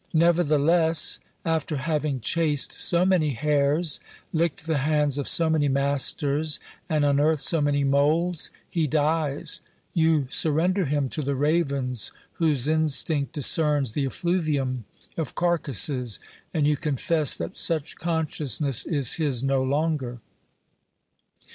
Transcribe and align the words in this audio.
Never 0.15 0.41
2o8 0.41 0.45
OBERMANN 0.55 0.65
theless, 0.95 1.19
after 1.45 1.75
having 1.77 2.21
chased 2.21 2.71
so 2.71 3.05
many 3.05 3.33
hares, 3.33 3.99
licked 4.33 4.65
the 4.65 4.79
hands 4.79 5.19
of 5.19 5.27
so 5.27 5.47
many 5.47 5.67
masters 5.67 6.59
and 6.89 7.05
unearthed 7.05 7.43
so 7.45 7.61
many 7.61 7.83
moles, 7.83 8.49
he 8.67 8.87
dies; 8.87 9.61
you 9.93 10.25
surrender 10.31 10.85
him 10.85 11.07
to 11.09 11.21
the 11.21 11.35
ravens 11.35 12.11
whose 12.41 12.67
instinct 12.67 13.33
discerns 13.33 13.91
the 13.91 14.07
effluvium 14.07 14.85
of 15.17 15.35
carcases; 15.35 16.19
and 16.51 16.65
you 16.65 16.75
confess 16.75 17.37
that 17.37 17.55
such 17.55 17.95
con 17.97 18.25
sciousness 18.25 18.87
is 18.87 19.13
his 19.17 19.43
no 19.43 19.61
longer. 19.61 20.19